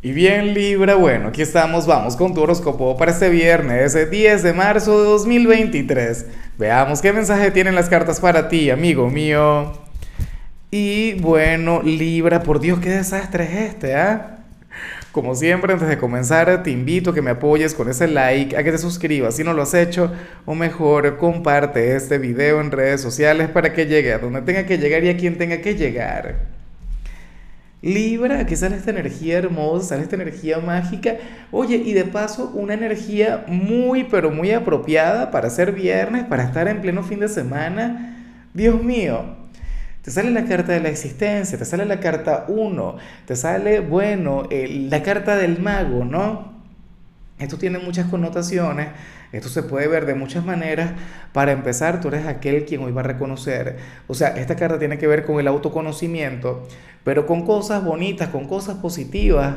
Y 0.00 0.12
bien 0.12 0.54
Libra, 0.54 0.94
bueno, 0.94 1.26
aquí 1.26 1.42
estamos, 1.42 1.84
vamos 1.84 2.14
con 2.14 2.32
tu 2.32 2.40
horóscopo 2.40 2.96
para 2.96 3.10
este 3.10 3.30
viernes 3.30 4.08
10 4.08 4.44
de 4.44 4.52
marzo 4.52 4.96
de 5.02 5.08
2023. 5.08 6.26
Veamos 6.56 7.02
qué 7.02 7.12
mensaje 7.12 7.50
tienen 7.50 7.74
las 7.74 7.88
cartas 7.88 8.20
para 8.20 8.48
ti, 8.48 8.70
amigo 8.70 9.10
mío. 9.10 9.72
Y 10.70 11.14
bueno, 11.14 11.82
Libra, 11.82 12.44
por 12.44 12.60
Dios, 12.60 12.78
qué 12.78 12.90
desastre 12.90 13.42
es 13.42 13.70
este, 13.70 13.96
¿ah? 13.96 14.38
Como 15.10 15.34
siempre, 15.34 15.72
antes 15.72 15.88
de 15.88 15.98
comenzar, 15.98 16.62
te 16.62 16.70
invito 16.70 17.10
a 17.10 17.14
que 17.14 17.22
me 17.22 17.32
apoyes 17.32 17.74
con 17.74 17.90
ese 17.90 18.06
like, 18.06 18.56
a 18.56 18.62
que 18.62 18.70
te 18.70 18.78
suscribas 18.78 19.34
si 19.34 19.42
no 19.42 19.52
lo 19.52 19.62
has 19.62 19.74
hecho, 19.74 20.12
o 20.46 20.54
mejor, 20.54 21.16
comparte 21.16 21.96
este 21.96 22.18
video 22.18 22.60
en 22.60 22.70
redes 22.70 23.00
sociales 23.00 23.48
para 23.48 23.72
que 23.72 23.86
llegue 23.86 24.12
a 24.12 24.18
donde 24.18 24.42
tenga 24.42 24.64
que 24.64 24.78
llegar 24.78 25.02
y 25.02 25.08
a 25.08 25.16
quien 25.16 25.38
tenga 25.38 25.60
que 25.60 25.74
llegar. 25.74 26.57
Libra, 27.80 28.40
aquí 28.40 28.56
sale 28.56 28.76
esta 28.76 28.90
energía 28.90 29.38
hermosa, 29.38 29.90
sale 29.90 30.02
esta 30.02 30.16
energía 30.16 30.58
mágica. 30.58 31.16
Oye, 31.52 31.76
y 31.76 31.92
de 31.92 32.04
paso, 32.04 32.50
una 32.54 32.74
energía 32.74 33.44
muy, 33.46 34.04
pero 34.04 34.30
muy 34.30 34.50
apropiada 34.50 35.30
para 35.30 35.48
ser 35.48 35.72
viernes, 35.72 36.24
para 36.24 36.42
estar 36.44 36.66
en 36.66 36.80
pleno 36.80 37.04
fin 37.04 37.20
de 37.20 37.28
semana. 37.28 38.16
Dios 38.52 38.82
mío, 38.82 39.36
te 40.02 40.10
sale 40.10 40.30
la 40.32 40.44
carta 40.44 40.72
de 40.72 40.80
la 40.80 40.88
existencia, 40.88 41.56
te 41.56 41.64
sale 41.64 41.84
la 41.84 42.00
carta 42.00 42.46
1, 42.48 42.96
te 43.26 43.36
sale, 43.36 43.78
bueno, 43.78 44.48
la 44.50 45.02
carta 45.02 45.36
del 45.36 45.60
mago, 45.60 46.04
¿no? 46.04 46.57
Esto 47.38 47.56
tiene 47.56 47.78
muchas 47.78 48.06
connotaciones, 48.06 48.88
esto 49.30 49.48
se 49.48 49.62
puede 49.62 49.86
ver 49.86 50.06
de 50.06 50.14
muchas 50.14 50.44
maneras. 50.44 50.90
Para 51.32 51.52
empezar, 51.52 52.00
tú 52.00 52.08
eres 52.08 52.26
aquel 52.26 52.64
quien 52.64 52.82
hoy 52.82 52.90
va 52.90 53.02
a 53.02 53.04
reconocer. 53.04 53.76
O 54.08 54.14
sea, 54.14 54.28
esta 54.30 54.56
carta 54.56 54.78
tiene 54.78 54.98
que 54.98 55.06
ver 55.06 55.24
con 55.24 55.38
el 55.38 55.46
autoconocimiento, 55.46 56.66
pero 57.04 57.26
con 57.26 57.46
cosas 57.46 57.84
bonitas, 57.84 58.28
con 58.30 58.48
cosas 58.48 58.78
positivas. 58.78 59.54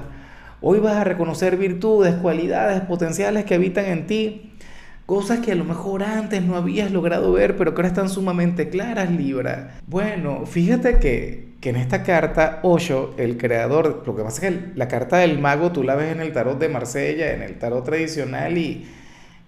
Hoy 0.61 0.77
vas 0.79 0.97
a 0.97 1.03
reconocer 1.03 1.57
virtudes, 1.57 2.13
cualidades, 2.15 2.81
potenciales 2.81 3.45
que 3.45 3.55
habitan 3.55 3.85
en 3.85 4.05
ti, 4.05 4.51
cosas 5.07 5.39
que 5.39 5.51
a 5.51 5.55
lo 5.55 5.65
mejor 5.65 6.03
antes 6.03 6.43
no 6.43 6.55
habías 6.55 6.91
logrado 6.91 7.31
ver, 7.31 7.57
pero 7.57 7.73
que 7.73 7.81
ahora 7.81 7.87
están 7.87 8.09
sumamente 8.09 8.69
claras, 8.69 9.09
Libra. 9.09 9.79
Bueno, 9.87 10.45
fíjate 10.45 10.99
que, 10.99 11.50
que 11.61 11.69
en 11.69 11.75
esta 11.75 12.01
carta, 12.01 12.59
Osho, 12.63 13.13
el 13.17 13.37
creador, 13.37 14.03
lo 14.05 14.15
que 14.15 14.23
pasa 14.23 14.47
es 14.47 14.51
que 14.51 14.71
la 14.75 14.87
carta 14.87 15.17
del 15.17 15.37
mago 15.37 15.71
tú 15.71 15.83
la 15.83 15.93
ves 15.93 16.11
en 16.11 16.19
el 16.19 16.33
tarot 16.33 16.59
de 16.59 16.69
Marsella, 16.69 17.33
en 17.33 17.43
el 17.43 17.59
tarot 17.59 17.85
tradicional 17.85 18.57
y, 18.57 18.87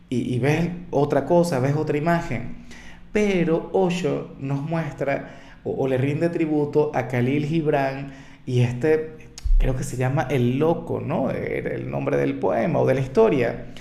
y, 0.09 0.37
ves 0.37 0.69
otra 0.91 1.25
cosa, 1.25 1.59
ves 1.59 1.75
otra 1.75 1.97
imagen. 1.97 2.67
Pero 3.11 3.71
Osho 3.73 4.35
nos 4.39 4.61
muestra 4.61 5.39
o, 5.63 5.87
le 5.87 5.97
rinde 5.97 6.29
tributo 6.29 6.91
a 6.93 7.07
Khalil 7.07 7.47
Gibran 7.47 8.11
y 8.45 8.61
este, 8.61 9.17
creo 9.57 9.75
que 9.75 9.83
se 9.83 9.97
llama 9.97 10.27
El 10.29 10.59
Loco, 10.59 11.01
¿no? 11.01 11.31
Era 11.31 11.73
el 11.73 11.89
nombre 11.89 12.17
del 12.17 12.35
poema 12.35 12.79
o 12.79 12.85
de 12.85 12.93
la 12.93 13.01
historia. 13.01 13.73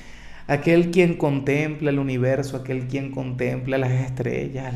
Aquel 0.46 0.91
quien 0.91 1.17
contempla 1.17 1.91
el 1.91 1.98
universo, 1.98 2.56
aquel 2.56 2.86
quien 2.86 3.11
contempla 3.11 3.77
las 3.77 3.92
estrellas, 3.92 4.74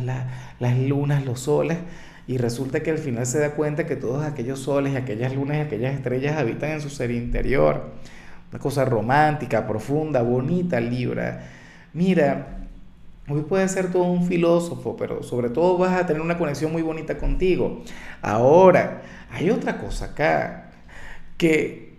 las 0.59 0.79
lunas, 0.79 1.25
los 1.25 1.41
soles, 1.41 1.79
y 2.27 2.39
resulta 2.39 2.83
que 2.83 2.91
al 2.91 2.99
final 2.99 3.27
se 3.27 3.39
da 3.39 3.53
cuenta 3.53 3.87
que 3.87 3.97
todos 3.97 4.25
aquellos 4.25 4.61
soles, 4.61 4.97
aquellas 4.97 5.35
lunas 5.35 5.65
aquellas 5.65 5.95
estrellas 5.95 6.37
habitan 6.37 6.71
en 6.71 6.81
su 6.81 6.91
ser 6.91 7.11
interior. 7.11 7.93
Una 8.51 8.59
cosa 8.59 8.85
romántica, 8.85 9.67
profunda, 9.67 10.23
bonita, 10.23 10.81
Libra. 10.81 11.49
Mira, 11.93 12.57
Hoy 13.29 13.43
puedes 13.43 13.73
ser 13.73 13.91
todo 13.91 14.05
un 14.05 14.25
filósofo, 14.25 14.97
pero 14.97 15.25
sobre 15.25 15.51
todo 15.51 15.79
vas 15.79 16.01
a 16.01 16.07
tener 16.07 16.23
una 16.23 16.39
conexión 16.39 16.71
muy 16.71 16.83
bonita 16.83 17.19
contigo. 17.19 17.83
Ahora, 18.23 19.03
hay 19.33 19.51
otra 19.51 19.79
cosa 19.79 20.07
acá, 20.07 20.71
que 21.37 21.96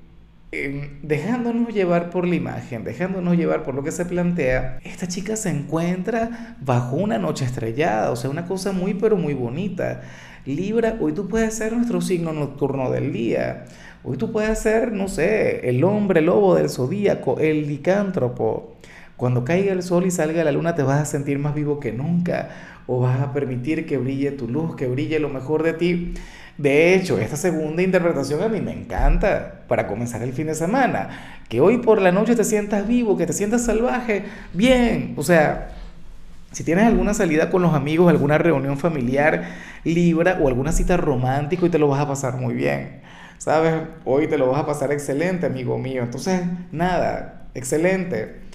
dejándonos 0.51 1.73
llevar 1.73 2.09
por 2.09 2.25
la 2.25 2.35
imagen, 2.35 2.83
dejándonos 2.83 3.35
llevar 3.35 3.63
por 3.63 3.75
lo 3.75 3.83
que 3.83 3.91
se 3.91 4.05
plantea, 4.05 4.79
esta 4.83 5.07
chica 5.07 5.35
se 5.35 5.49
encuentra 5.49 6.57
bajo 6.61 6.95
una 6.95 7.17
noche 7.17 7.43
estrellada, 7.43 8.11
o 8.11 8.15
sea, 8.15 8.29
una 8.29 8.45
cosa 8.45 8.71
muy 8.71 8.93
pero 8.93 9.17
muy 9.17 9.33
bonita. 9.33 10.01
Libra, 10.45 10.97
hoy 11.01 11.11
tú 11.11 11.27
puedes 11.27 11.55
ser 11.55 11.73
nuestro 11.73 11.99
signo 11.99 12.31
nocturno 12.31 12.89
del 12.89 13.11
día. 13.11 13.65
Hoy 14.03 14.15
tú 14.15 14.31
puedes 14.31 14.59
ser, 14.59 14.93
no 14.93 15.09
sé, 15.09 15.67
el 15.69 15.83
hombre 15.83 16.21
lobo 16.21 16.55
del 16.55 16.69
zodíaco, 16.69 17.39
el 17.39 17.67
licántropo. 17.67 18.77
Cuando 19.17 19.43
caiga 19.43 19.73
el 19.73 19.83
sol 19.83 20.05
y 20.05 20.11
salga 20.11 20.43
la 20.45 20.51
luna 20.53 20.75
te 20.75 20.83
vas 20.83 21.01
a 21.01 21.05
sentir 21.05 21.39
más 21.39 21.55
vivo 21.55 21.79
que 21.79 21.91
nunca 21.91 22.49
o 22.85 23.01
vas 23.01 23.19
a 23.19 23.33
permitir 23.33 23.85
que 23.85 23.97
brille 23.97 24.31
tu 24.31 24.47
luz, 24.47 24.75
que 24.75 24.87
brille 24.87 25.19
lo 25.19 25.27
mejor 25.27 25.63
de 25.63 25.73
ti. 25.73 26.13
De 26.57 26.95
hecho, 26.95 27.19
esta 27.19 27.37
segunda 27.37 27.83
interpretación 27.83 28.41
a 28.41 28.47
mí 28.47 28.61
me 28.61 28.71
encanta 28.71 29.61
para 29.67 29.85
comenzar 29.87 30.23
el 30.23 30.33
fin 30.33 30.47
de 30.47 30.55
semana. 30.55 31.09
Que 31.49 31.61
hoy 31.61 31.77
por 31.77 32.01
la 32.01 32.11
noche 32.11 32.35
te 32.35 32.43
sientas 32.43 32.87
vivo, 32.87 33.15
que 33.15 33.27
te 33.27 33.33
sientas 33.33 33.63
salvaje. 33.63 34.25
Bien, 34.53 35.13
o 35.17 35.23
sea, 35.23 35.69
si 36.51 36.63
tienes 36.63 36.85
alguna 36.85 37.13
salida 37.13 37.51
con 37.51 37.61
los 37.61 37.75
amigos, 37.75 38.09
alguna 38.09 38.39
reunión 38.39 38.77
familiar, 38.77 39.49
libra 39.83 40.39
o 40.41 40.47
alguna 40.47 40.71
cita 40.71 40.97
romántica 40.97 41.65
y 41.65 41.69
te 41.69 41.77
lo 41.77 41.87
vas 41.87 42.01
a 42.01 42.07
pasar 42.07 42.37
muy 42.37 42.55
bien. 42.55 43.01
¿Sabes? 43.37 43.75
Hoy 44.03 44.27
te 44.27 44.39
lo 44.39 44.47
vas 44.49 44.61
a 44.61 44.65
pasar 44.65 44.91
excelente, 44.91 45.45
amigo 45.45 45.77
mío. 45.77 46.01
Entonces, 46.01 46.41
nada, 46.71 47.49
excelente. 47.53 48.46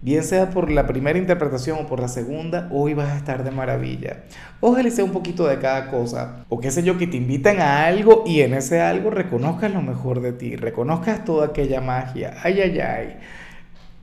Bien 0.00 0.22
sea 0.22 0.50
por 0.50 0.70
la 0.70 0.86
primera 0.86 1.18
interpretación 1.18 1.78
o 1.80 1.86
por 1.88 1.98
la 1.98 2.06
segunda, 2.06 2.68
hoy 2.70 2.94
vas 2.94 3.08
a 3.08 3.16
estar 3.16 3.42
de 3.42 3.50
maravilla. 3.50 4.24
Ojalá 4.60 4.88
sea 4.90 5.04
un 5.04 5.10
poquito 5.10 5.48
de 5.48 5.58
cada 5.58 5.90
cosa. 5.90 6.44
O 6.48 6.60
qué 6.60 6.70
sé 6.70 6.84
yo, 6.84 6.96
que 6.96 7.08
te 7.08 7.16
invitan 7.16 7.58
a 7.58 7.84
algo 7.86 8.22
y 8.24 8.42
en 8.42 8.54
ese 8.54 8.80
algo 8.80 9.10
reconozcas 9.10 9.74
lo 9.74 9.82
mejor 9.82 10.20
de 10.20 10.32
ti, 10.32 10.54
reconozcas 10.54 11.24
toda 11.24 11.46
aquella 11.46 11.80
magia. 11.80 12.34
Ay, 12.44 12.60
ay, 12.60 12.78
ay. 12.78 13.16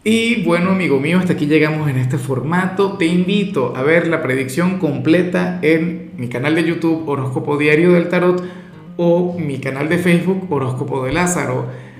Y 0.03 0.43
bueno, 0.43 0.71
amigo 0.71 0.99
mío, 0.99 1.17
hasta 1.17 1.31
aquí 1.31 1.45
llegamos 1.45 1.89
en 1.89 1.97
este 1.97 2.17
formato. 2.17 2.97
Te 2.97 3.05
invito 3.05 3.73
a 3.77 3.81
ver 3.81 4.07
la 4.07 4.21
predicción 4.21 4.79
completa 4.79 5.59
en 5.61 6.11
mi 6.17 6.27
canal 6.27 6.55
de 6.55 6.65
YouTube 6.65 7.07
Horóscopo 7.07 7.57
Diario 7.57 7.93
del 7.93 8.09
Tarot 8.09 8.43
o 8.97 9.33
mi 9.39 9.59
canal 9.59 9.87
de 9.87 9.97
Facebook 9.97 10.45
Horóscopo 10.51 11.05
de 11.05 11.13
Lázaro. 11.13 11.67